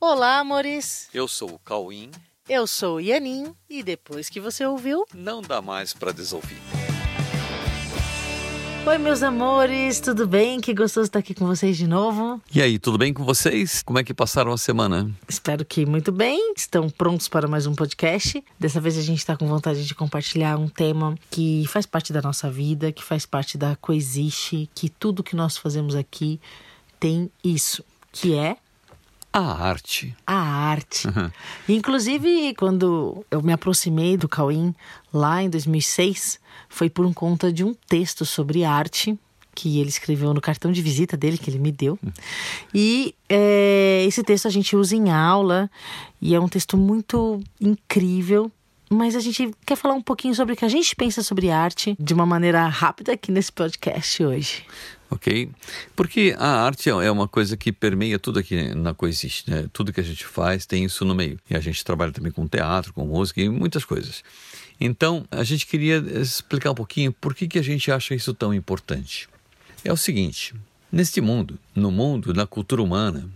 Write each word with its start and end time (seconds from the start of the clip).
Olá, 0.00 0.38
amores. 0.38 1.08
Eu 1.12 1.26
sou 1.26 1.54
o 1.54 1.58
Cauim. 1.58 2.12
Eu 2.48 2.68
sou 2.68 2.96
o 2.96 3.00
Yanin 3.00 3.52
e 3.68 3.82
depois 3.82 4.28
que 4.28 4.38
você 4.40 4.64
ouviu, 4.64 5.04
Não 5.12 5.42
dá 5.42 5.60
mais 5.60 5.92
para 5.92 6.12
desouvir. 6.12 6.56
Oi, 8.86 8.96
meus 8.96 9.24
amores, 9.24 9.98
tudo 9.98 10.24
bem? 10.24 10.60
Que 10.60 10.72
gostoso 10.72 11.08
estar 11.08 11.18
aqui 11.18 11.34
com 11.34 11.46
vocês 11.46 11.76
de 11.76 11.88
novo. 11.88 12.40
E 12.54 12.62
aí, 12.62 12.78
tudo 12.78 12.96
bem 12.96 13.12
com 13.12 13.24
vocês? 13.24 13.82
Como 13.82 13.98
é 13.98 14.04
que 14.04 14.14
passaram 14.14 14.52
a 14.52 14.56
semana? 14.56 15.10
Espero 15.28 15.64
que 15.64 15.84
muito 15.84 16.12
bem. 16.12 16.54
Estão 16.56 16.88
prontos 16.88 17.26
para 17.28 17.48
mais 17.48 17.66
um 17.66 17.74
podcast. 17.74 18.42
Dessa 18.56 18.80
vez 18.80 18.96
a 18.96 19.02
gente 19.02 19.18
está 19.18 19.36
com 19.36 19.48
vontade 19.48 19.84
de 19.84 19.96
compartilhar 19.96 20.56
um 20.56 20.68
tema 20.68 21.18
que 21.28 21.66
faz 21.66 21.86
parte 21.86 22.12
da 22.12 22.22
nossa 22.22 22.48
vida, 22.48 22.92
que 22.92 23.02
faz 23.02 23.26
parte 23.26 23.58
da 23.58 23.74
Coexiste, 23.74 24.70
que 24.76 24.88
tudo 24.88 25.24
que 25.24 25.34
nós 25.34 25.56
fazemos 25.58 25.96
aqui 25.96 26.40
tem 27.00 27.28
isso, 27.42 27.84
que 28.12 28.34
é 28.34 28.56
A 29.32 29.40
arte. 29.40 30.16
a 30.26 30.34
arte. 30.34 31.06
Inclusive, 31.68 32.54
quando 32.54 33.24
eu 33.30 33.42
me 33.42 33.52
aproximei 33.52 34.16
do 34.16 34.28
Cauim 34.28 34.74
lá 35.12 35.42
em 35.42 35.50
2006, 35.50 36.40
foi 36.68 36.88
por 36.88 37.12
conta 37.14 37.52
de 37.52 37.62
um 37.62 37.74
texto 37.74 38.24
sobre 38.24 38.64
arte 38.64 39.18
que 39.54 39.80
ele 39.80 39.88
escreveu 39.88 40.32
no 40.32 40.40
cartão 40.40 40.70
de 40.70 40.80
visita 40.80 41.16
dele, 41.16 41.36
que 41.36 41.50
ele 41.50 41.58
me 41.58 41.72
deu. 41.72 41.98
E 42.72 43.12
é, 43.28 44.04
esse 44.06 44.22
texto 44.22 44.46
a 44.46 44.50
gente 44.50 44.76
usa 44.76 44.94
em 44.94 45.10
aula 45.10 45.68
e 46.22 46.32
é 46.32 46.40
um 46.40 46.48
texto 46.48 46.76
muito 46.76 47.40
incrível. 47.60 48.52
Mas 48.90 49.14
a 49.14 49.20
gente 49.20 49.50
quer 49.66 49.76
falar 49.76 49.94
um 49.94 50.02
pouquinho 50.02 50.34
sobre 50.34 50.54
o 50.54 50.56
que 50.56 50.64
a 50.64 50.68
gente 50.68 50.96
pensa 50.96 51.22
sobre 51.22 51.50
arte 51.50 51.96
de 51.98 52.14
uma 52.14 52.24
maneira 52.24 52.66
rápida 52.66 53.12
aqui 53.12 53.30
nesse 53.30 53.52
podcast 53.52 54.24
hoje. 54.24 54.64
Ok? 55.10 55.50
Porque 55.96 56.34
a 56.38 56.64
arte 56.64 56.90
é 56.90 57.10
uma 57.10 57.26
coisa 57.26 57.56
que 57.56 57.72
permeia 57.72 58.18
tudo 58.18 58.38
aqui 58.38 58.74
na 58.74 58.92
Coexiste, 58.92 59.50
né? 59.50 59.66
Tudo 59.72 59.92
que 59.92 60.00
a 60.00 60.04
gente 60.04 60.26
faz 60.26 60.66
tem 60.66 60.84
isso 60.84 61.04
no 61.04 61.14
meio. 61.14 61.38
E 61.48 61.56
a 61.56 61.60
gente 61.60 61.82
trabalha 61.82 62.12
também 62.12 62.30
com 62.30 62.46
teatro, 62.46 62.92
com 62.92 63.06
música 63.06 63.40
e 63.40 63.48
muitas 63.48 63.84
coisas. 63.84 64.22
Então, 64.80 65.24
a 65.30 65.42
gente 65.42 65.66
queria 65.66 65.96
explicar 65.96 66.70
um 66.70 66.74
pouquinho 66.74 67.12
por 67.12 67.34
que, 67.34 67.48
que 67.48 67.58
a 67.58 67.62
gente 67.62 67.90
acha 67.90 68.14
isso 68.14 68.34
tão 68.34 68.52
importante. 68.52 69.28
É 69.82 69.92
o 69.92 69.96
seguinte, 69.96 70.54
neste 70.92 71.20
mundo, 71.20 71.58
no 71.74 71.90
mundo, 71.90 72.34
na 72.34 72.46
cultura 72.46 72.82
humana, 72.82 73.28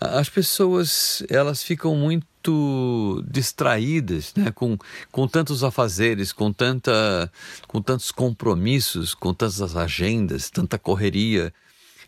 as 0.00 0.28
pessoas 0.28 1.22
elas 1.28 1.62
ficam 1.62 1.94
muito 1.96 3.22
distraídas 3.28 4.32
né? 4.36 4.50
com, 4.50 4.76
com 5.10 5.26
tantos 5.28 5.62
afazeres, 5.64 6.32
com, 6.32 6.52
tanta, 6.52 7.30
com 7.66 7.80
tantos 7.82 8.10
compromissos, 8.10 9.14
com 9.14 9.34
tantas 9.34 9.76
agendas, 9.76 10.50
tanta 10.50 10.78
correria. 10.78 11.52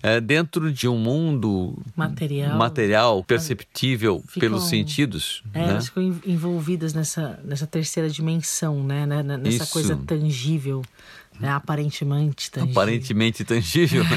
É, 0.02 0.18
dentro 0.18 0.72
de 0.72 0.88
um 0.88 0.96
mundo 0.96 1.76
Material. 1.94 2.56
material 2.56 3.22
perceptível 3.22 4.20
Ficam- 4.26 4.40
pelos 4.40 4.64
sentidos. 4.70 5.42
É, 5.52 5.58
né? 5.58 5.70
elas 5.72 5.86
ficam 5.88 6.02
en- 6.02 6.20
envolvidas 6.24 6.94
nessa, 6.94 7.38
nessa 7.44 7.66
terceira 7.66 8.08
dimensão, 8.08 8.82
né, 8.82 9.04
né, 9.04 9.22
Nessa 9.22 9.64
Isso. 9.64 9.72
coisa 9.74 9.96
tangível, 10.06 10.80
né? 11.40 11.50
aparentemente 11.50 12.50
tangível. 12.50 12.72
Aparentemente 12.72 13.44
tangível. 13.44 14.04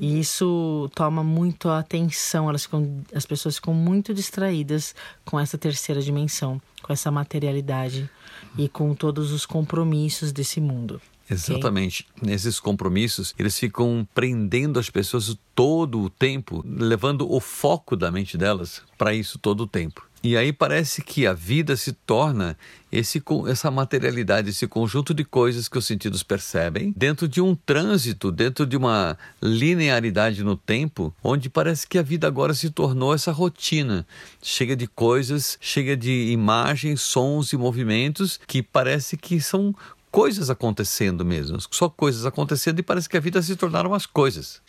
E 0.00 0.18
isso 0.18 0.90
toma 0.94 1.22
muito 1.22 1.68
a 1.68 1.80
atenção, 1.80 2.48
elas 2.48 2.64
ficam, 2.64 3.04
as 3.14 3.26
pessoas 3.26 3.56
ficam 3.56 3.74
muito 3.74 4.14
distraídas 4.14 4.94
com 5.24 5.38
essa 5.38 5.58
terceira 5.58 6.00
dimensão, 6.00 6.60
com 6.82 6.92
essa 6.92 7.10
materialidade 7.10 8.08
e 8.56 8.68
com 8.68 8.94
todos 8.94 9.30
os 9.32 9.44
compromissos 9.44 10.32
desse 10.32 10.60
mundo. 10.60 11.00
Exatamente. 11.30 12.06
Esses 12.26 12.58
compromissos, 12.58 13.34
eles 13.38 13.56
ficam 13.56 14.06
prendendo 14.12 14.80
as 14.80 14.90
pessoas 14.90 15.36
todo 15.54 16.00
o 16.00 16.10
tempo, 16.10 16.64
levando 16.66 17.30
o 17.30 17.38
foco 17.40 17.96
da 17.96 18.10
mente 18.10 18.36
delas 18.36 18.82
para 18.98 19.14
isso 19.14 19.38
todo 19.38 19.62
o 19.62 19.66
tempo. 19.66 20.09
E 20.22 20.36
aí 20.36 20.52
parece 20.52 21.02
que 21.02 21.26
a 21.26 21.32
vida 21.32 21.76
se 21.76 21.92
torna 21.92 22.56
esse, 22.92 23.22
essa 23.48 23.70
materialidade, 23.70 24.50
esse 24.50 24.66
conjunto 24.66 25.14
de 25.14 25.24
coisas 25.24 25.66
que 25.66 25.78
os 25.78 25.86
sentidos 25.86 26.22
percebem, 26.22 26.92
dentro 26.94 27.26
de 27.26 27.40
um 27.40 27.54
trânsito, 27.54 28.30
dentro 28.30 28.66
de 28.66 28.76
uma 28.76 29.16
linearidade 29.42 30.44
no 30.44 30.56
tempo, 30.56 31.14
onde 31.24 31.48
parece 31.48 31.86
que 31.86 31.98
a 31.98 32.02
vida 32.02 32.26
agora 32.26 32.52
se 32.52 32.68
tornou 32.68 33.14
essa 33.14 33.32
rotina, 33.32 34.06
chega 34.42 34.76
de 34.76 34.86
coisas, 34.86 35.56
chega 35.60 35.96
de 35.96 36.30
imagens, 36.30 37.00
sons 37.00 37.52
e 37.52 37.56
movimentos 37.56 38.38
que 38.46 38.62
parece 38.62 39.16
que 39.16 39.40
são 39.40 39.74
coisas 40.10 40.50
acontecendo 40.50 41.24
mesmo, 41.24 41.58
só 41.70 41.88
coisas 41.88 42.26
acontecendo 42.26 42.78
e 42.80 42.82
parece 42.82 43.08
que 43.08 43.16
a 43.16 43.20
vida 43.20 43.40
se 43.42 43.54
tornaram 43.56 43.94
as 43.94 44.06
coisas. 44.06 44.60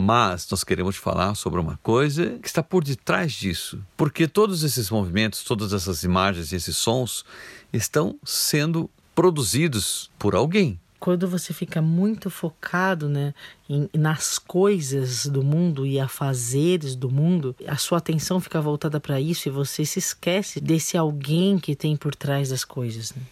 Mas 0.00 0.46
nós 0.50 0.62
queremos 0.64 0.96
falar 0.96 1.34
sobre 1.34 1.60
uma 1.60 1.78
coisa 1.82 2.38
que 2.40 2.46
está 2.48 2.62
por 2.62 2.84
detrás 2.84 3.32
disso, 3.32 3.80
porque 3.96 4.28
todos 4.28 4.62
esses 4.62 4.90
movimentos, 4.90 5.42
todas 5.42 5.72
essas 5.72 6.02
imagens, 6.04 6.52
esses 6.52 6.76
sons 6.76 7.24
estão 7.72 8.16
sendo 8.24 8.88
produzidos 9.14 10.10
por 10.18 10.34
alguém. 10.34 10.78
Quando 10.98 11.26
você 11.26 11.54
fica 11.54 11.80
muito 11.80 12.28
focado 12.28 13.08
né, 13.08 13.32
em- 13.68 13.88
nas 13.94 14.38
coisas 14.38 15.24
do 15.26 15.42
mundo 15.42 15.86
e 15.86 15.98
afazeres 15.98 16.94
do 16.94 17.10
mundo, 17.10 17.56
a 17.66 17.76
sua 17.76 17.98
atenção 17.98 18.38
fica 18.38 18.60
voltada 18.60 19.00
para 19.00 19.18
isso 19.18 19.48
e 19.48 19.50
você 19.50 19.84
se 19.86 19.98
esquece 19.98 20.60
desse 20.60 20.98
alguém 20.98 21.58
que 21.58 21.74
tem 21.74 21.96
por 21.96 22.14
trás 22.14 22.50
das 22.50 22.66
coisas. 22.66 23.14
Né? 23.14 23.22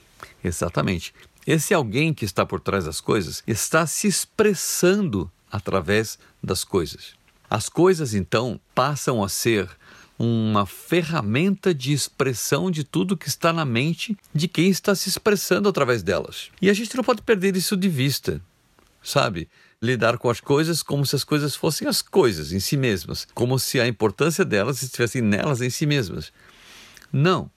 Exatamente. 0.42 1.14
Esse 1.46 1.72
alguém 1.72 2.12
que 2.12 2.24
está 2.24 2.44
por 2.44 2.60
trás 2.60 2.84
das 2.84 3.00
coisas 3.00 3.42
está 3.46 3.86
se 3.86 4.06
expressando 4.06 5.30
através 5.50 6.18
das 6.42 6.62
coisas. 6.62 7.14
As 7.48 7.68
coisas, 7.68 8.14
então, 8.14 8.60
passam 8.74 9.24
a 9.24 9.28
ser 9.28 9.68
uma 10.18 10.66
ferramenta 10.66 11.72
de 11.72 11.92
expressão 11.92 12.70
de 12.70 12.82
tudo 12.82 13.16
que 13.16 13.28
está 13.28 13.52
na 13.52 13.64
mente 13.64 14.16
de 14.34 14.48
quem 14.48 14.68
está 14.68 14.94
se 14.94 15.08
expressando 15.08 15.68
através 15.68 16.02
delas. 16.02 16.50
E 16.60 16.68
a 16.68 16.74
gente 16.74 16.94
não 16.96 17.04
pode 17.04 17.22
perder 17.22 17.56
isso 17.56 17.76
de 17.76 17.88
vista, 17.88 18.40
sabe? 19.02 19.48
Lidar 19.80 20.18
com 20.18 20.28
as 20.28 20.40
coisas 20.40 20.82
como 20.82 21.06
se 21.06 21.14
as 21.14 21.22
coisas 21.22 21.54
fossem 21.54 21.86
as 21.86 22.02
coisas 22.02 22.52
em 22.52 22.58
si 22.58 22.76
mesmas, 22.76 23.26
como 23.32 23.58
se 23.58 23.80
a 23.80 23.86
importância 23.86 24.44
delas 24.44 24.82
estivesse 24.82 25.22
nelas 25.22 25.62
em 25.62 25.70
si 25.70 25.86
mesmas. 25.86 26.32
Não. 27.12 27.48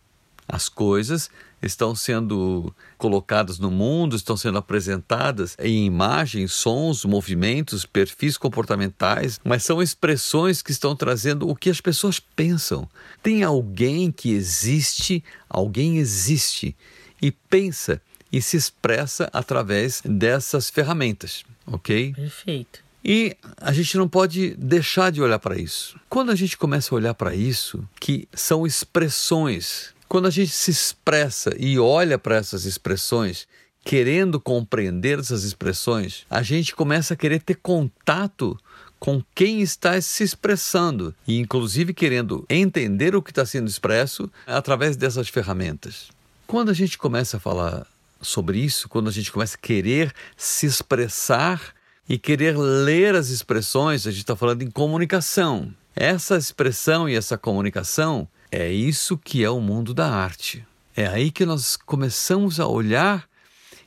As 0.48 0.68
coisas 0.68 1.30
estão 1.62 1.96
sendo 1.96 2.74
colocadas 2.98 3.60
no 3.60 3.70
mundo, 3.70 4.16
estão 4.16 4.36
sendo 4.36 4.58
apresentadas 4.58 5.56
em 5.60 5.86
imagens, 5.86 6.52
sons, 6.52 7.06
movimentos, 7.06 7.86
perfis 7.86 8.38
comportamentais, 8.38 9.40
mas 9.44 9.64
são 9.64 9.82
expressões 9.82 10.62
que 10.62 10.72
estão 10.72 10.96
trazendo 10.96 11.48
o 11.48 11.56
que 11.56 11.70
as 11.70 11.80
pessoas 11.80 12.20
pensam. 12.20 12.90
Tem 13.22 13.44
alguém 13.44 14.12
que 14.12 14.32
existe, 14.32 15.24
alguém 15.50 15.98
existe 15.98 16.76
e 17.22 17.32
pensa 17.32 18.02
e 18.32 18.42
se 18.42 18.58
expressa 18.58 19.30
através 19.34 20.02
dessas 20.06 20.70
ferramentas, 20.70 21.44
ok? 21.68 22.14
Perfeito. 22.14 22.92
E 23.04 23.36
a 23.58 23.74
gente 23.74 23.98
não 23.98 24.08
pode 24.08 24.56
deixar 24.56 25.12
de 25.12 25.22
olhar 25.22 25.40
para 25.40 25.58
isso. 25.58 26.00
Quando 26.08 26.32
a 26.32 26.36
gente 26.36 26.56
começa 26.56 26.94
a 26.94 26.98
olhar 26.98 27.14
para 27.16 27.34
isso, 27.34 27.84
que 28.00 28.28
são 28.32 28.66
expressões, 28.66 29.94
quando 30.12 30.28
a 30.28 30.30
gente 30.30 30.52
se 30.52 30.70
expressa 30.70 31.56
e 31.58 31.80
olha 31.80 32.20
para 32.20 32.36
essas 32.36 32.66
expressões, 32.66 33.48
querendo 33.82 34.42
compreender 34.42 35.18
essas 35.18 35.46
expressões, 35.46 36.26
a 36.30 36.42
gente 36.42 36.76
começa 36.76 37.14
a 37.14 37.18
querer 37.18 37.42
ter 37.42 37.56
contato 37.56 38.60
com 39.00 39.24
quem 39.34 39.62
está 39.62 40.02
se 40.02 40.22
expressando 40.22 41.16
e, 41.26 41.40
inclusive, 41.40 41.94
querendo 41.94 42.46
entender 42.50 43.16
o 43.16 43.22
que 43.22 43.32
está 43.32 43.46
sendo 43.46 43.70
expresso 43.70 44.30
através 44.46 44.98
dessas 44.98 45.30
ferramentas. 45.30 46.10
Quando 46.46 46.72
a 46.72 46.74
gente 46.74 46.98
começa 46.98 47.38
a 47.38 47.40
falar 47.40 47.88
sobre 48.22 48.60
isso, 48.60 48.90
quando 48.90 49.08
a 49.08 49.14
gente 49.14 49.32
começa 49.32 49.56
a 49.56 49.66
querer 49.66 50.14
se 50.36 50.66
expressar 50.66 51.74
e 52.10 52.18
querer 52.18 52.58
ler 52.58 53.16
as 53.16 53.30
expressões, 53.30 54.06
a 54.06 54.12
gente 54.12 54.24
está 54.24 54.36
falando 54.36 54.62
em 54.62 54.70
comunicação. 54.70 55.74
Essa 55.96 56.36
expressão 56.36 57.08
e 57.08 57.16
essa 57.16 57.38
comunicação 57.38 58.28
é 58.52 58.72
isso 58.72 59.18
que 59.18 59.44
é 59.44 59.50
o 59.50 59.62
mundo 59.62 59.94
da 59.94 60.10
arte. 60.12 60.66
É 60.96 61.08
aí 61.08 61.32
que 61.32 61.46
nós 61.46 61.78
começamos 61.78 62.60
a 62.60 62.68
olhar 62.68 63.28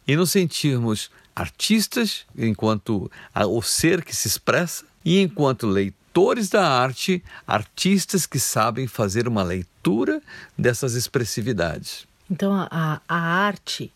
e 0.08 0.16
nos 0.16 0.30
sentirmos 0.30 1.10
artistas, 1.36 2.24
enquanto 2.36 3.10
o 3.34 3.62
ser 3.62 4.04
que 4.04 4.14
se 4.14 4.26
expressa, 4.28 4.84
e 5.04 5.20
enquanto 5.20 5.66
leitores 5.66 6.48
da 6.48 6.66
arte, 6.66 7.22
artistas 7.46 8.24
que 8.24 8.38
sabem 8.38 8.86
fazer 8.86 9.28
uma 9.28 9.42
leitura 9.42 10.22
dessas 10.56 10.94
expressividades. 10.94 12.06
Então, 12.30 12.54
a, 12.54 12.68
a, 12.70 13.00
a 13.08 13.18
arte, 13.18 13.92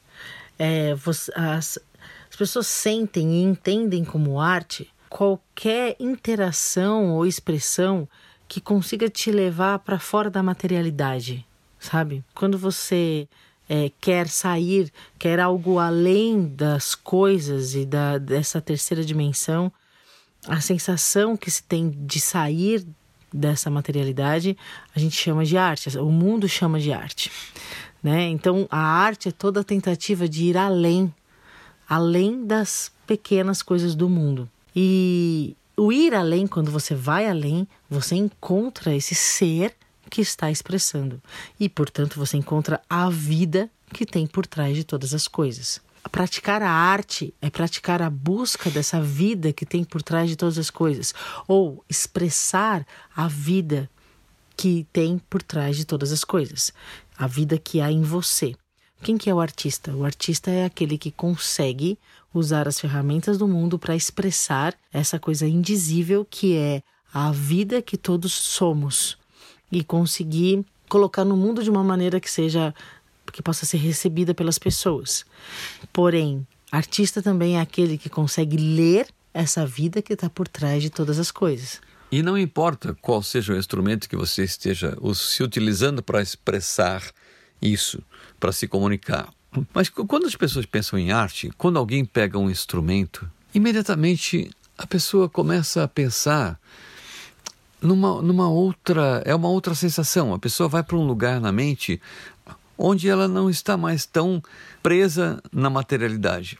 é, 0.59 0.95
você- 0.95 1.33
as, 1.35 1.79
as 2.31 2.37
pessoas 2.37 2.67
sentem 2.67 3.33
e 3.35 3.43
entendem 3.43 4.05
como 4.05 4.39
arte 4.41 4.91
qualquer 5.09 5.97
interação 5.99 7.13
ou 7.15 7.25
expressão 7.25 8.07
que 8.49 8.61
consiga 8.61 9.11
te 9.11 9.31
levar 9.31 9.79
para 9.81 9.99
fora 9.99 10.31
da 10.31 10.43
materialidade, 10.43 11.47
sabe? 11.79 12.25
Quando 12.35 12.57
você 12.57 13.29
é, 13.69 13.93
quer 14.01 14.27
sair, 14.29 14.91
quer 15.19 15.39
algo 15.39 15.79
além 15.79 16.47
das 16.47 16.95
coisas 16.95 17.75
e 17.75 17.85
da, 17.85 18.17
dessa 18.17 18.61
terceira 18.61 19.05
dimensão, 19.05 19.71
a 20.47 20.61
sensação 20.61 21.37
que 21.37 21.51
se 21.51 21.63
tem 21.63 21.91
de 21.91 22.19
sair 22.19 22.87
dessa 23.31 23.69
materialidade, 23.69 24.57
a 24.95 24.99
gente 24.99 25.15
chama 25.15 25.45
de 25.45 25.59
arte, 25.59 25.99
o 25.99 26.11
mundo 26.11 26.49
chama 26.49 26.81
de 26.81 26.93
arte. 26.93 27.31
Né? 28.03 28.29
Então, 28.29 28.67
a 28.71 28.79
arte 28.79 29.29
é 29.29 29.33
toda 29.33 29.61
a 29.61 29.65
tentativa 29.65 30.27
de 30.27 30.45
ir 30.45 30.57
além, 30.57 31.13
além 31.87 32.47
das 32.47 32.91
pequenas 33.07 33.63
coisas 33.63 33.95
do 33.95 34.09
mundo. 34.09 34.49
E 34.75 35.57
o 35.79 35.93
ir 35.93 36.15
além, 36.15 36.47
quando 36.47 36.73
você 36.73 36.95
vai 36.95 37.29
além, 37.29 37.67
você 37.89 38.17
encontra 38.17 38.95
esse 38.95 39.15
ser 39.15 39.75
que 40.11 40.21
está 40.21 40.51
expressando. 40.51 41.23
E, 41.59 41.69
portanto, 41.69 42.19
você 42.19 42.37
encontra 42.37 42.83
a 42.91 43.09
vida 43.09 43.71
que 43.93 44.05
tem 44.05 44.27
por 44.27 44.47
trás 44.47 44.77
de 44.77 44.83
todas 44.83 45.15
as 45.15 45.29
coisas. 45.29 45.81
Praticar 46.11 46.63
a 46.63 46.71
arte 46.71 47.33
é 47.41 47.49
praticar 47.49 48.03
a 48.03 48.11
busca 48.11 48.71
dessa 48.71 49.01
vida 49.01 49.53
que 49.53 49.65
tem 49.65 49.85
por 49.85 50.03
trás 50.03 50.29
de 50.29 50.37
todas 50.37 50.59
as 50.59 50.71
coisas, 50.71 51.15
ou 51.47 51.85
expressar 51.89 52.87
a 53.15 53.29
vida 53.29 53.89
que 54.57 54.87
tem 54.93 55.19
por 55.31 55.43
trás 55.43 55.77
de 55.77 55.85
todas 55.85 56.11
as 56.11 56.25
coisas, 56.25 56.73
a 57.17 57.27
vida 57.27 57.57
que 57.59 57.81
há 57.81 57.93
em 57.93 58.03
você. 58.03 58.55
Quem 59.03 59.17
que 59.17 59.31
é 59.31 59.35
o 59.35 59.41
artista? 59.41 59.93
O 59.95 60.05
artista 60.05 60.51
é 60.51 60.65
aquele 60.65 60.99
que 60.99 61.11
consegue 61.11 61.99
usar 62.33 62.69
as 62.69 62.81
ferramentas 62.81 63.39
do 63.39 63.49
mundo 63.49 63.79
para 63.79 63.97
expressar 63.97 64.75
essa 64.93 65.19
coisa 65.19 65.47
indizível 65.47 66.27
que 66.29 66.57
é 66.57 66.83
a 67.13 67.33
vida 67.33 67.81
que 67.81 67.97
todos 67.97 68.33
somos 68.33 69.17
e 69.71 69.83
conseguir 69.83 70.65
colocar 70.89 71.25
no 71.25 71.37
mundo 71.37 71.63
de 71.63 71.71
uma 71.71 71.85
maneira 71.85 72.21
que 72.21 72.31
seja 72.31 72.75
que 73.33 73.43
possa 73.43 73.67
ser 73.67 73.77
recebida 73.77 74.35
pelas 74.35 74.59
pessoas. 74.59 75.25
Porém, 75.93 76.47
artista 76.73 77.23
também 77.23 77.57
é 77.57 77.61
aquele 77.61 77.99
que 77.99 78.09
consegue 78.09 78.57
ler 78.57 79.07
essa 79.33 79.67
vida 79.67 80.01
que 80.01 80.15
está 80.15 80.29
por 80.31 80.49
trás 80.49 80.83
de 80.83 80.91
todas 80.91 81.19
as 81.19 81.31
coisas. 81.31 81.81
E 82.11 82.23
não 82.23 82.39
importa 82.39 82.97
qual 83.03 83.23
seja 83.23 83.53
o 83.53 83.57
instrumento 83.57 84.09
que 84.09 84.17
você 84.17 84.43
esteja 84.43 84.97
se 85.15 85.43
utilizando 85.43 86.03
para 86.03 86.23
expressar 86.23 87.03
isso, 87.61 88.03
para 88.39 88.53
se 88.53 88.67
comunicar. 88.67 89.29
Mas 89.73 89.89
quando 89.89 90.27
as 90.27 90.37
pessoas 90.37 90.67
pensam 90.67 90.99
em 90.99 91.11
arte, 91.11 91.51
quando 91.57 91.79
alguém 91.79 92.05
pega 92.05 92.39
um 92.39 92.51
instrumento, 92.51 93.29
imediatamente 93.55 94.51
a 94.77 94.87
pessoa 94.87 95.29
começa 95.29 95.83
a 95.83 95.89
pensar 95.89 96.59
numa, 97.81 98.23
numa 98.23 98.49
outra. 98.49 99.23
É 99.25 99.35
uma 99.35 99.49
outra 99.49 99.75
sensação. 99.75 100.35
A 100.35 100.39
pessoa 100.39 100.69
vai 100.69 100.83
para 100.83 100.97
um 100.97 101.07
lugar 101.07 101.41
na 101.41 101.51
mente 101.51 102.01
onde 102.77 103.09
ela 103.09 103.27
não 103.27 103.51
está 103.51 103.77
mais 103.77 104.07
tão 104.07 104.41
presa 104.83 105.43
na 105.53 105.69
materialidade. 105.69 106.59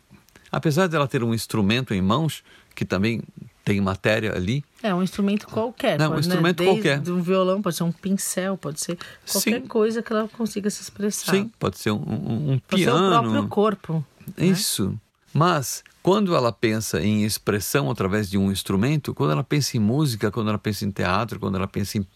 Apesar 0.51 0.89
dela 0.89 1.07
ter 1.07 1.23
um 1.23 1.33
instrumento 1.33 1.95
em 1.95 2.03
mãos, 2.03 2.43
que 2.75 2.85
também 2.85 3.23
tem 3.69 3.83
matéria 3.83 4.35
ali. 4.35 4.65
É 4.83 4.95
um 4.95 5.03
instrumento 5.03 5.47
qualquer. 5.47 5.99
Não, 5.99 6.09
pode, 6.09 6.17
um 6.17 6.21
instrumento 6.21 6.63
né? 6.63 6.73
qualquer. 6.73 7.11
um 7.11 7.21
violão, 7.21 7.61
pode 7.61 7.77
ser 7.77 7.83
um 7.83 7.93
pincel, 7.93 8.57
pode 8.57 8.81
ser 8.81 8.97
qualquer 9.31 9.61
Sim. 9.61 9.67
coisa 9.67 10.03
que 10.03 10.11
ela 10.11 10.27
consiga 10.27 10.71
se 10.71 10.81
expressar. 10.81 11.33
Sim, 11.33 11.51
pode 11.59 11.79
ser 11.79 11.91
um, 11.91 11.97
um, 11.97 12.53
um 12.53 12.59
pode 12.67 12.83
piano. 12.83 12.99
Ser 12.99 13.05
o 13.05 13.21
próprio 13.21 13.49
corpo. 13.49 14.07
Né? 14.39 14.47
Isso. 14.47 14.89
Né? 14.89 14.97
Mas 15.35 15.85
quando 16.03 16.35
ela 16.35 16.51
pensa 16.51 17.03
em 17.03 17.25
expressão 17.25 17.91
através 17.91 18.31
de 18.31 18.39
um 18.39 18.51
instrumento, 18.51 19.13
quando 19.13 19.33
ela 19.33 19.45
pensa 19.45 19.77
em 19.77 19.81
música, 19.81 20.31
quando 20.31 20.49
ela 20.49 20.59
pensa 20.59 20.87
em 20.87 20.91
teatro, 20.91 21.39
quando 21.39 21.57
ela 21.57 21.69
pensa 21.69 21.99
em, 21.99 22.07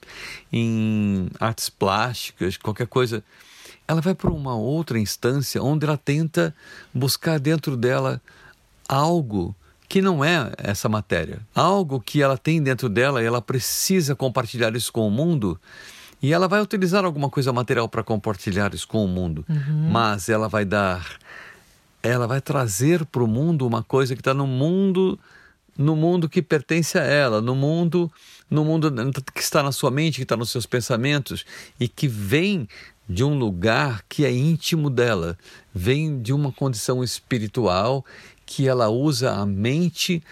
em 0.50 1.28
artes 1.38 1.68
plásticas, 1.68 2.56
qualquer 2.56 2.86
coisa, 2.86 3.22
ela 3.86 4.00
vai 4.00 4.14
para 4.14 4.30
uma 4.30 4.56
outra 4.56 4.98
instância 4.98 5.62
onde 5.62 5.84
ela 5.84 5.98
tenta 5.98 6.54
buscar 6.94 7.38
dentro 7.38 7.76
dela 7.76 8.22
algo 8.88 9.54
que 9.92 10.00
não 10.00 10.24
é 10.24 10.50
essa 10.56 10.88
matéria, 10.88 11.40
algo 11.54 12.00
que 12.00 12.22
ela 12.22 12.38
tem 12.38 12.62
dentro 12.62 12.88
dela 12.88 13.22
e 13.22 13.26
ela 13.26 13.42
precisa 13.42 14.16
compartilhar 14.16 14.74
isso 14.74 14.90
com 14.90 15.06
o 15.06 15.10
mundo. 15.10 15.60
E 16.22 16.32
ela 16.32 16.48
vai 16.48 16.62
utilizar 16.62 17.04
alguma 17.04 17.28
coisa 17.28 17.52
material 17.52 17.86
para 17.90 18.02
compartilhar 18.02 18.72
isso 18.72 18.88
com 18.88 19.04
o 19.04 19.08
mundo, 19.08 19.44
uhum. 19.46 19.90
mas 19.90 20.30
ela 20.30 20.48
vai 20.48 20.64
dar 20.64 21.06
ela 22.02 22.26
vai 22.26 22.40
trazer 22.40 23.04
para 23.04 23.22
o 23.22 23.26
mundo 23.26 23.66
uma 23.66 23.82
coisa 23.82 24.14
que 24.14 24.22
está 24.22 24.32
no 24.32 24.46
mundo 24.46 25.20
no 25.76 25.94
mundo 25.94 26.26
que 26.26 26.40
pertence 26.40 26.98
a 26.98 27.02
ela, 27.04 27.42
no 27.42 27.54
mundo 27.54 28.10
no 28.48 28.64
mundo 28.64 28.90
que 29.34 29.42
está 29.42 29.62
na 29.62 29.72
sua 29.72 29.90
mente, 29.90 30.16
que 30.16 30.22
está 30.22 30.38
nos 30.38 30.50
seus 30.50 30.64
pensamentos 30.64 31.44
e 31.78 31.86
que 31.86 32.08
vem 32.08 32.66
de 33.06 33.22
um 33.22 33.38
lugar 33.38 34.02
que 34.08 34.24
é 34.24 34.32
íntimo 34.32 34.88
dela, 34.88 35.36
vem 35.74 36.22
de 36.22 36.32
uma 36.32 36.50
condição 36.50 37.04
espiritual 37.04 38.02
que 38.52 38.68
ela 38.68 38.90
usa 38.90 39.32
a 39.32 39.46
mente 39.46 40.22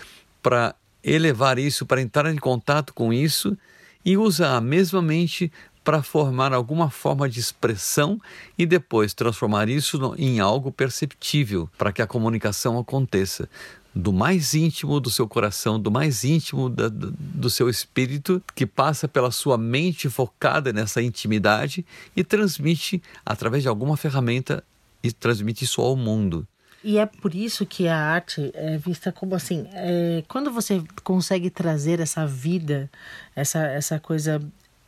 para 0.42 0.74
elevar 1.02 1.58
isso, 1.58 1.86
para 1.86 2.02
entrar 2.02 2.30
em 2.30 2.36
contato 2.36 2.92
com 2.92 3.14
isso 3.14 3.56
e 4.04 4.18
usa 4.18 4.50
a 4.50 4.60
mesma 4.60 5.00
mente 5.00 5.50
para 5.82 6.02
formar 6.02 6.52
alguma 6.52 6.90
forma 6.90 7.26
de 7.26 7.40
expressão 7.40 8.20
e 8.58 8.66
depois 8.66 9.14
transformar 9.14 9.70
isso 9.70 10.14
em 10.18 10.38
algo 10.38 10.70
perceptível 10.70 11.70
para 11.78 11.92
que 11.92 12.02
a 12.02 12.06
comunicação 12.06 12.78
aconteça 12.78 13.48
do 13.94 14.12
mais 14.12 14.52
íntimo 14.52 15.00
do 15.00 15.08
seu 15.08 15.26
coração, 15.26 15.80
do 15.80 15.90
mais 15.90 16.22
íntimo 16.22 16.68
da, 16.68 16.88
do, 16.88 17.12
do 17.12 17.48
seu 17.48 17.70
espírito, 17.70 18.42
que 18.54 18.66
passa 18.66 19.08
pela 19.08 19.30
sua 19.30 19.56
mente 19.56 20.10
focada 20.10 20.74
nessa 20.74 21.00
intimidade 21.00 21.86
e 22.14 22.22
transmite 22.22 23.02
através 23.24 23.62
de 23.62 23.68
alguma 23.70 23.96
ferramenta 23.96 24.62
e 25.02 25.10
transmite 25.10 25.64
isso 25.64 25.80
ao 25.80 25.96
mundo. 25.96 26.46
E 26.82 26.98
é 26.98 27.04
por 27.04 27.34
isso 27.34 27.66
que 27.66 27.88
a 27.88 27.96
arte 27.96 28.50
é 28.54 28.78
vista 28.78 29.12
como 29.12 29.34
assim, 29.34 29.68
é, 29.72 30.24
quando 30.26 30.50
você 30.50 30.82
consegue 31.04 31.50
trazer 31.50 32.00
essa 32.00 32.26
vida, 32.26 32.90
essa, 33.36 33.60
essa 33.66 34.00
coisa 34.00 34.40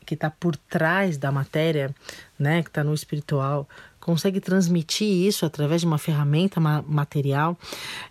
que 0.06 0.14
está 0.14 0.30
por 0.30 0.56
trás 0.56 1.16
da 1.16 1.30
matéria, 1.30 1.94
né, 2.38 2.62
que 2.62 2.68
está 2.68 2.82
no 2.82 2.94
espiritual, 2.94 3.68
consegue 4.00 4.40
transmitir 4.40 5.06
isso 5.06 5.46
através 5.46 5.82
de 5.82 5.86
uma 5.86 5.98
ferramenta 5.98 6.58
ma 6.58 6.82
material, 6.82 7.56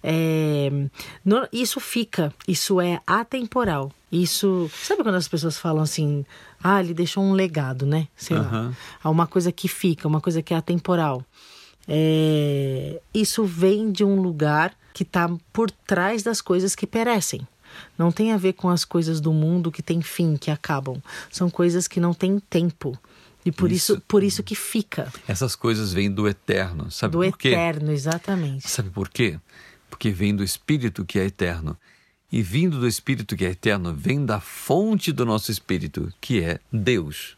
é, 0.02 0.70
isso 1.52 1.80
fica, 1.80 2.34
isso 2.48 2.80
é 2.80 3.02
atemporal. 3.06 3.92
Isso, 4.12 4.70
sabe 4.74 5.04
quando 5.04 5.16
as 5.16 5.28
pessoas 5.28 5.58
falam 5.58 5.84
assim, 5.84 6.26
ah, 6.62 6.82
ele 6.82 6.94
deixou 6.94 7.24
um 7.24 7.34
legado, 7.34 7.86
né? 7.86 8.08
Sei 8.16 8.36
uhum. 8.38 8.74
lá, 9.04 9.10
uma 9.10 9.26
coisa 9.26 9.52
que 9.52 9.68
fica, 9.68 10.08
uma 10.08 10.20
coisa 10.20 10.42
que 10.42 10.54
é 10.54 10.58
atemporal. 10.58 11.26
É, 11.94 13.02
isso 13.14 13.44
vem 13.44 13.92
de 13.92 14.02
um 14.02 14.22
lugar 14.22 14.74
que 14.94 15.04
está 15.04 15.30
por 15.52 15.70
trás 15.70 16.24
das 16.24 16.40
coisas 16.40 16.74
que 16.74 16.88
perecem. 16.88 17.46
Não 17.98 18.14
tem 18.14 18.32
a 18.32 18.38
ver 18.38 18.54
com 18.54 18.70
as 18.70 18.86
coisas 18.86 19.20
do 19.20 19.34
mundo 19.34 19.70
que 19.70 19.84
têm 19.84 20.02
fim, 20.02 20.38
que 20.38 20.50
acabam. 20.50 21.02
São 21.30 21.50
coisas 21.50 21.90
que 21.90 22.00
não 22.00 22.14
têm 22.14 22.40
tempo. 22.40 22.98
E 23.46 23.52
por 23.52 23.70
isso, 23.70 23.94
isso 23.94 24.04
por 24.08 24.24
isso 24.24 24.42
que 24.42 24.56
fica. 24.56 25.12
Essas 25.28 25.54
coisas 25.54 25.92
vêm 25.92 26.10
do 26.10 26.30
eterno, 26.30 26.90
sabe 26.90 27.12
do 27.12 27.18
por 27.18 27.38
quê? 27.38 27.50
Do 27.50 27.56
eterno, 27.56 27.92
exatamente. 27.92 28.70
Sabe 28.70 28.90
por 28.90 29.10
quê? 29.10 29.38
Porque 29.90 30.12
vem 30.12 30.34
do 30.34 30.46
Espírito 30.46 31.04
que 31.04 31.20
é 31.20 31.26
eterno. 31.26 31.78
E 32.32 32.42
vindo 32.42 32.80
do 32.80 32.88
Espírito 32.88 33.36
que 33.36 33.44
é 33.44 33.50
eterno, 33.50 33.94
vem 33.94 34.26
da 34.26 34.40
fonte 34.40 35.12
do 35.12 35.26
nosso 35.26 35.52
Espírito, 35.52 36.14
que 36.22 36.42
é 36.42 36.62
Deus. 36.72 37.36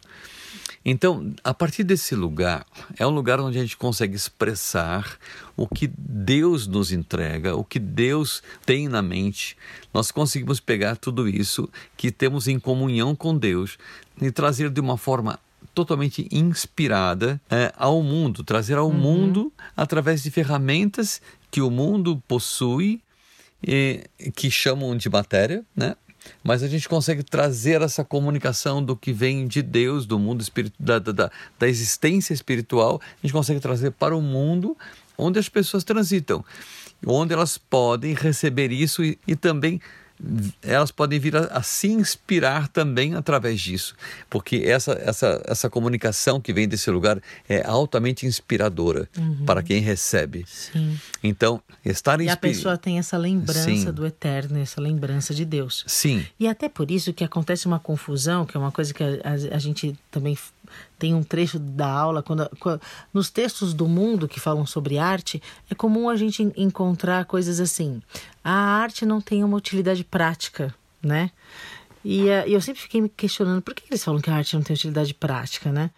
Então, 0.85 1.33
a 1.43 1.53
partir 1.53 1.83
desse 1.83 2.15
lugar, 2.15 2.65
é 2.97 3.07
um 3.07 3.09
lugar 3.09 3.39
onde 3.39 3.57
a 3.57 3.61
gente 3.61 3.77
consegue 3.77 4.15
expressar 4.15 5.17
o 5.55 5.67
que 5.67 5.87
Deus 5.97 6.67
nos 6.67 6.91
entrega, 6.91 7.55
o 7.55 7.63
que 7.63 7.79
Deus 7.79 8.43
tem 8.65 8.87
na 8.87 9.01
mente. 9.01 9.55
Nós 9.93 10.11
conseguimos 10.11 10.59
pegar 10.59 10.95
tudo 10.97 11.27
isso 11.27 11.69
que 11.95 12.11
temos 12.11 12.47
em 12.47 12.59
comunhão 12.59 13.15
com 13.15 13.37
Deus 13.37 13.77
e 14.21 14.31
trazer 14.31 14.69
de 14.69 14.81
uma 14.81 14.97
forma 14.97 15.39
totalmente 15.73 16.27
inspirada 16.31 17.41
é, 17.49 17.73
ao 17.77 18.01
mundo, 18.03 18.43
trazer 18.43 18.77
ao 18.77 18.87
uhum. 18.87 18.93
mundo 18.93 19.53
através 19.75 20.21
de 20.21 20.29
ferramentas 20.29 21.21
que 21.49 21.61
o 21.61 21.69
mundo 21.69 22.21
possui 22.27 23.01
e 23.65 24.03
que 24.35 24.51
chamam 24.51 24.95
de 24.97 25.09
matéria, 25.09 25.63
né? 25.75 25.95
Mas 26.43 26.63
a 26.63 26.67
gente 26.67 26.87
consegue 26.87 27.23
trazer 27.23 27.81
essa 27.81 28.03
comunicação 28.03 28.83
do 28.83 28.95
que 28.95 29.11
vem 29.11 29.47
de 29.47 29.61
Deus, 29.61 30.05
do 30.05 30.19
mundo 30.19 30.41
espiritual, 30.41 30.99
da, 30.99 30.99
da, 30.99 31.31
da 31.59 31.67
existência 31.67 32.33
espiritual, 32.33 33.01
a 33.01 33.25
gente 33.25 33.33
consegue 33.33 33.59
trazer 33.59 33.91
para 33.91 34.15
o 34.15 34.21
mundo 34.21 34.77
onde 35.17 35.39
as 35.39 35.49
pessoas 35.49 35.83
transitam, 35.83 36.43
onde 37.05 37.33
elas 37.33 37.57
podem 37.57 38.13
receber 38.13 38.71
isso 38.71 39.03
e, 39.03 39.17
e 39.27 39.35
também 39.35 39.79
elas 40.61 40.91
podem 40.91 41.19
vir 41.19 41.35
a, 41.35 41.45
a, 41.45 41.63
se 41.63 41.87
inspirar 41.87 42.67
também 42.67 43.15
através 43.15 43.59
disso, 43.59 43.95
porque 44.29 44.57
essa, 44.65 44.93
essa, 44.93 45.41
essa 45.45 45.69
comunicação 45.69 46.39
que 46.39 46.53
vem 46.53 46.67
desse 46.67 46.89
lugar 46.89 47.21
é 47.47 47.65
altamente 47.65 48.25
inspiradora 48.25 49.09
uhum. 49.17 49.45
para 49.45 49.61
quem 49.61 49.81
recebe. 49.81 50.45
Sim. 50.47 50.97
Então, 51.23 51.61
estar 51.83 52.21
E 52.21 52.29
a 52.29 52.37
pessoa 52.37 52.77
tem 52.77 52.99
essa 52.99 53.17
lembrança 53.17 53.63
Sim. 53.63 53.91
do 53.91 54.05
eterno, 54.05 54.59
essa 54.59 54.79
lembrança 54.79 55.33
de 55.33 55.45
Deus. 55.45 55.83
Sim. 55.87 56.25
E 56.39 56.47
até 56.47 56.69
por 56.69 56.89
isso 56.89 57.13
que 57.13 57.23
acontece 57.23 57.65
uma 57.65 57.79
confusão, 57.79 58.45
que 58.45 58.55
é 58.55 58.59
uma 58.59 58.71
coisa 58.71 58.93
que 58.93 59.03
a, 59.03 59.07
a, 59.07 59.55
a 59.55 59.59
gente 59.59 59.95
também 60.09 60.37
tem 60.97 61.13
um 61.13 61.23
trecho 61.23 61.59
da 61.59 61.87
aula, 61.87 62.23
quando, 62.23 62.49
quando, 62.59 62.81
nos 63.13 63.29
textos 63.29 63.73
do 63.73 63.87
mundo 63.87 64.27
que 64.27 64.39
falam 64.39 64.65
sobre 64.65 64.97
arte, 64.97 65.41
é 65.69 65.75
comum 65.75 66.09
a 66.09 66.15
gente 66.15 66.51
encontrar 66.55 67.25
coisas 67.25 67.59
assim. 67.59 68.01
A 68.43 68.53
arte 68.53 69.05
não 69.05 69.19
tem 69.19 69.43
uma 69.43 69.57
utilidade 69.57 70.03
prática, 70.03 70.73
né? 71.01 71.31
E 72.03 72.23
uh, 72.23 72.47
eu 72.47 72.59
sempre 72.61 72.81
fiquei 72.81 73.01
me 73.01 73.09
questionando 73.09 73.61
por 73.61 73.73
que 73.73 73.83
eles 73.89 74.03
falam 74.03 74.21
que 74.21 74.29
a 74.29 74.35
arte 74.35 74.55
não 74.55 74.63
tem 74.63 74.75
utilidade 74.75 75.13
prática, 75.13 75.71
né? 75.71 75.89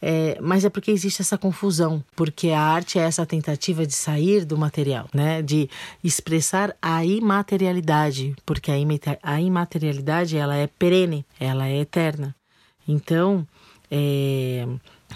É, 0.00 0.38
mas 0.40 0.64
é 0.64 0.70
porque 0.70 0.92
existe 0.92 1.22
essa 1.22 1.36
confusão, 1.36 2.04
porque 2.14 2.50
a 2.50 2.60
arte 2.60 3.00
é 3.00 3.02
essa 3.02 3.26
tentativa 3.26 3.84
de 3.84 3.92
sair 3.92 4.44
do 4.44 4.56
material, 4.56 5.08
né? 5.12 5.42
De 5.42 5.68
expressar 6.02 6.76
a 6.80 7.04
imaterialidade, 7.04 8.36
porque 8.46 8.70
a, 8.70 9.40
imaterialidade 9.40 10.36
ela 10.36 10.54
é 10.54 10.68
perene, 10.68 11.26
ela 11.40 11.66
é 11.66 11.78
eterna. 11.78 12.34
Então, 12.86 13.46
é, 13.90 14.66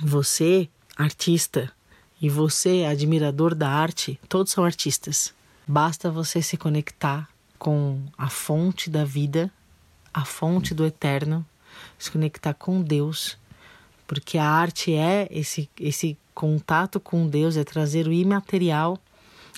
você, 0.03 0.69
artista, 0.97 1.71
e 2.21 2.29
você, 2.29 2.85
admirador 2.85 3.55
da 3.55 3.69
arte, 3.69 4.19
todos 4.29 4.53
são 4.53 4.65
artistas. 4.65 5.35
Basta 5.67 6.11
você 6.11 6.41
se 6.41 6.57
conectar 6.57 7.29
com 7.59 8.01
a 8.17 8.29
fonte 8.29 8.89
da 8.89 9.05
vida, 9.05 9.51
a 10.15 10.25
fonte 10.25 10.75
do 10.75 10.85
eterno, 10.85 11.45
se 11.99 12.11
conectar 12.11 12.55
com 12.55 12.81
Deus 12.81 13.37
porque 14.13 14.37
a 14.37 14.47
arte 14.47 14.95
é 14.95 15.27
esse, 15.31 15.71
esse 15.81 16.19
contato 16.35 17.01
com 17.01 17.27
Deus, 17.27 17.57
é 17.57 17.65
trazer 17.65 18.07
o 18.07 18.13
imaterial 18.13 18.99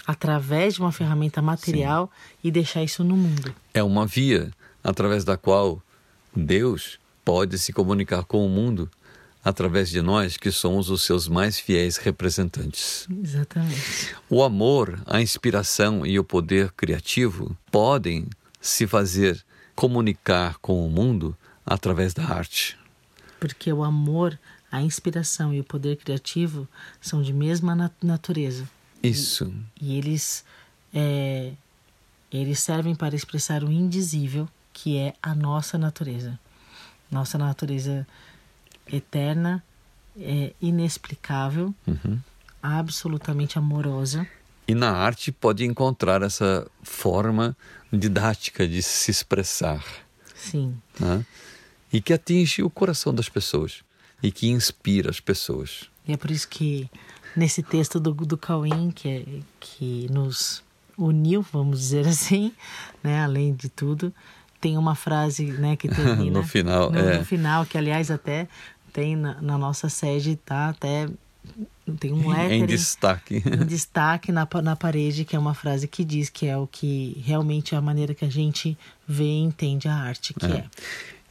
através 0.06 0.74
de 0.74 0.80
uma 0.80 0.92
ferramenta 0.92 1.42
material 1.42 2.08
Sim. 2.12 2.38
e 2.44 2.50
deixar 2.52 2.84
isso 2.84 3.02
no 3.02 3.16
mundo. 3.16 3.52
É 3.74 3.82
uma 3.82 4.06
via 4.06 4.52
através 4.80 5.24
da 5.24 5.36
qual 5.36 5.82
Deus 6.36 7.00
pode 7.24 7.58
se 7.58 7.72
comunicar 7.72 8.22
com 8.22 8.46
o 8.46 8.48
mundo 8.48 8.88
através 9.44 9.90
de 9.90 10.00
nós 10.00 10.36
que 10.36 10.50
somos 10.50 10.88
os 10.88 11.02
seus 11.02 11.28
mais 11.28 11.58
fiéis 11.58 11.96
representantes. 11.96 13.06
Exatamente. 13.22 14.16
O 14.30 14.42
amor, 14.42 14.98
a 15.06 15.20
inspiração 15.20 16.06
e 16.06 16.18
o 16.18 16.24
poder 16.24 16.72
criativo 16.72 17.56
podem 17.70 18.26
se 18.60 18.86
fazer 18.86 19.44
comunicar 19.74 20.56
com 20.58 20.86
o 20.86 20.90
mundo 20.90 21.36
através 21.66 22.14
da 22.14 22.24
arte 22.24 22.78
porque 23.44 23.70
o 23.70 23.84
amor, 23.84 24.38
a 24.72 24.80
inspiração 24.80 25.52
e 25.52 25.60
o 25.60 25.64
poder 25.64 25.96
criativo 25.96 26.66
são 26.98 27.20
de 27.20 27.30
mesma 27.30 27.74
nat 27.74 27.92
natureza. 28.02 28.66
Isso. 29.02 29.52
E, 29.78 29.92
e 29.92 29.98
eles, 29.98 30.46
é, 30.94 31.52
eles 32.32 32.58
servem 32.60 32.94
para 32.94 33.14
expressar 33.14 33.62
o 33.62 33.70
indizível, 33.70 34.48
que 34.72 34.96
é 34.96 35.12
a 35.22 35.34
nossa 35.34 35.76
natureza. 35.76 36.40
Nossa 37.10 37.36
natureza 37.36 38.06
eterna, 38.92 39.62
é, 40.18 40.52
inexplicável, 40.60 41.74
uhum. 41.86 42.18
absolutamente 42.62 43.58
amorosa. 43.58 44.26
E 44.66 44.74
na 44.74 44.92
arte 44.92 45.30
pode 45.30 45.64
encontrar 45.64 46.22
essa 46.22 46.66
forma 46.82 47.56
didática 47.92 48.66
de 48.66 48.82
se 48.82 49.10
expressar. 49.10 49.84
Sim. 50.34 50.76
Né? 50.98 51.24
e 51.94 52.00
que 52.00 52.12
atinge 52.12 52.60
o 52.60 52.68
coração 52.68 53.14
das 53.14 53.28
pessoas 53.28 53.84
e 54.20 54.32
que 54.32 54.48
inspira 54.48 55.10
as 55.10 55.20
pessoas. 55.20 55.88
E 56.04 56.12
é 56.12 56.16
por 56.16 56.28
isso 56.32 56.48
que 56.48 56.90
nesse 57.36 57.62
texto 57.62 58.00
do, 58.00 58.12
do 58.12 58.36
Cauim, 58.36 58.90
que, 58.90 59.08
é, 59.08 59.24
que 59.60 60.08
nos 60.10 60.60
uniu, 60.98 61.40
vamos 61.40 61.78
dizer 61.78 62.08
assim, 62.08 62.52
né, 63.02 63.22
além 63.22 63.54
de 63.54 63.68
tudo, 63.68 64.12
tem 64.60 64.76
uma 64.76 64.96
frase 64.96 65.52
né, 65.52 65.76
que 65.76 65.86
termina 65.94 66.40
no 66.40 66.44
final, 66.44 66.90
no, 66.90 66.98
é. 66.98 67.18
no 67.18 67.24
final, 67.24 67.64
que 67.64 67.78
aliás 67.78 68.10
até 68.10 68.48
tem 68.94 69.16
na, 69.16 69.42
na 69.42 69.58
nossa 69.58 69.88
sede, 69.88 70.36
tá 70.36 70.68
até 70.68 71.08
tem 71.98 72.12
um 72.12 72.28
lettering 72.30 72.62
em 72.62 72.66
destaque 72.66 73.42
em 73.44 73.66
destaque 73.66 74.32
na, 74.32 74.48
na 74.62 74.76
parede 74.76 75.26
que 75.26 75.36
é 75.36 75.38
uma 75.38 75.52
frase 75.52 75.86
que 75.86 76.02
diz 76.02 76.30
que 76.30 76.46
é 76.46 76.56
o 76.56 76.66
que 76.66 77.20
realmente 77.26 77.74
é 77.74 77.78
a 77.78 77.82
maneira 77.82 78.14
que 78.14 78.24
a 78.24 78.30
gente 78.30 78.78
vê 79.06 79.24
e 79.24 79.40
entende 79.40 79.88
a 79.88 79.94
arte 79.94 80.32
que 80.32 80.46
é. 80.46 80.64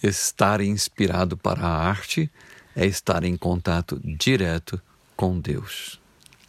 é. 0.03 0.07
Estar 0.07 0.59
inspirado 0.59 1.37
para 1.37 1.65
a 1.65 1.87
arte 1.87 2.29
é 2.75 2.85
estar 2.85 3.23
em 3.23 3.37
contato 3.37 3.99
direto 4.03 4.79
com 5.15 5.39
Deus. 5.39 5.99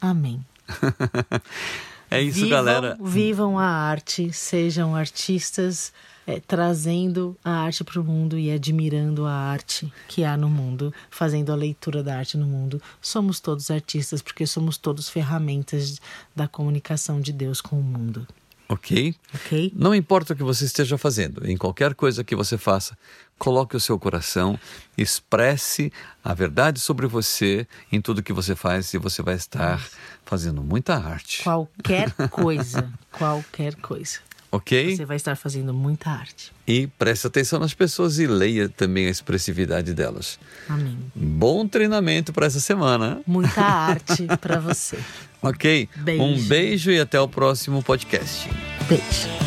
Amém. 0.01 0.45
é 2.11 2.21
isso, 2.21 2.41
vivam, 2.41 2.51
galera. 2.51 2.99
Vivam 3.01 3.59
a 3.59 3.67
arte, 3.67 4.33
sejam 4.33 4.95
artistas, 4.95 5.93
é, 6.27 6.41
trazendo 6.41 7.37
a 7.45 7.51
arte 7.51 7.85
para 7.85 8.01
o 8.01 8.05
mundo 8.05 8.39
e 8.39 8.51
admirando 8.51 9.27
a 9.27 9.33
arte 9.33 9.93
que 10.09 10.25
há 10.25 10.37
no 10.37 10.49
mundo, 10.49 10.93
fazendo 11.11 11.53
a 11.53 11.57
leitura 11.57 12.03
da 12.03 12.17
arte 12.17 12.37
no 12.37 12.47
mundo. 12.47 12.81
Somos 13.01 13.41
todos 13.41 13.71
artistas 13.71 14.23
porque 14.23 14.47
somos 14.47 14.77
todos 14.77 15.09
ferramentas 15.09 16.01
da 16.35 16.49
comunicação 16.49 17.21
de 17.21 17.33
Deus 17.33 17.61
com 17.61 17.79
o 17.79 17.83
mundo. 17.83 18.27
Ok? 18.75 19.15
Ok. 19.33 19.73
Não 19.75 19.95
importa 19.95 20.33
o 20.33 20.37
que 20.37 20.43
você 20.43 20.65
esteja 20.65 20.99
fazendo, 20.99 21.49
em 21.49 21.57
qualquer 21.57 21.95
coisa 21.95 22.25
que 22.25 22.35
você 22.35 22.59
faça, 22.59 22.99
coloque 23.39 23.77
o 23.77 23.81
seu 23.81 23.99
coração, 23.99 24.59
expresse 24.99 25.93
a 26.25 26.35
verdade 26.35 26.81
sobre 26.81 27.07
você 27.07 27.67
em 27.93 28.01
tudo 28.01 28.23
que 28.23 28.33
você 28.33 28.57
faz 28.57 28.93
e 28.93 28.99
você 28.99 29.23
vai 29.23 29.37
estar 29.37 29.81
fazendo 30.25 30.63
muita 30.63 30.97
arte. 30.97 31.45
Qualquer 31.45 32.11
coisa, 32.31 32.93
qualquer 33.13 33.77
coisa. 33.77 34.19
Ok? 34.55 34.95
Você 34.97 35.05
vai 35.05 35.17
estar 35.17 35.35
fazendo 35.35 35.75
muita 35.75 36.11
arte. 36.11 36.53
E 36.65 36.87
preste 36.87 37.27
atenção 37.27 37.59
nas 37.59 37.75
pessoas 37.75 38.21
e 38.21 38.27
leia 38.29 38.69
também 38.69 39.09
a 39.09 39.11
expressividade 39.11 39.93
delas. 39.93 40.39
Amém. 40.69 40.97
Bom 41.13 41.67
treinamento 41.67 42.33
para 42.33 42.47
essa 42.47 42.61
semana. 42.61 43.21
Muita 43.27 43.61
arte 43.61 44.29
para 44.41 44.61
você. 44.61 44.97
Ok? 45.43 45.89
Beijo. 45.97 46.23
Um 46.23 46.41
beijo 46.45 46.93
e 46.93 47.01
até 47.01 47.21
o 47.21 47.27
próximo 47.27 47.83
podcast. 47.83 48.49
Beijo. 48.89 49.44